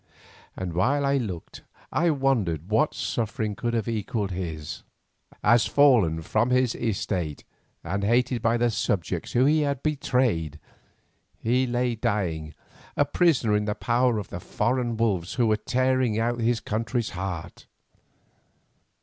And 0.57 0.73
while 0.73 1.05
I 1.05 1.17
looked 1.17 1.61
I 1.91 2.09
wondered 2.09 2.69
what 2.71 2.95
suffering 2.95 3.53
could 3.53 3.75
have 3.75 3.87
equalled 3.87 4.31
his, 4.31 4.81
as 5.43 5.67
fallen 5.67 6.23
from 6.23 6.49
his 6.49 6.73
estate 6.73 7.43
and 7.83 8.03
hated 8.03 8.41
by 8.41 8.57
the 8.57 8.71
subjects 8.71 9.33
whom 9.33 9.45
he 9.45 9.61
had 9.61 9.83
betrayed, 9.83 10.57
he 11.37 11.67
lay 11.67 11.93
dying, 11.93 12.55
a 12.97 13.05
prisoner 13.05 13.55
in 13.55 13.65
the 13.65 13.75
power 13.75 14.17
of 14.17 14.29
the 14.29 14.39
foreign 14.39 14.97
wolves 14.97 15.35
who 15.35 15.45
were 15.45 15.55
tearing 15.55 16.17
out 16.17 16.39
his 16.41 16.61
country's 16.61 17.11
heart. 17.11 17.67